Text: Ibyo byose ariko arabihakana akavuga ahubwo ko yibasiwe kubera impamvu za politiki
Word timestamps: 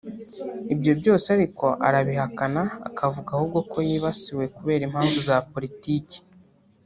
Ibyo 0.73 0.91
byose 0.99 1.27
ariko 1.35 1.65
arabihakana 1.87 2.63
akavuga 2.87 3.29
ahubwo 3.33 3.59
ko 3.71 3.77
yibasiwe 3.87 4.43
kubera 4.55 4.81
impamvu 4.85 5.17
za 5.27 5.35
politiki 5.53 6.17